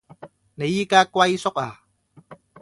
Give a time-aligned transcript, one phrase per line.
[0.55, 1.81] 你依家龜縮呀？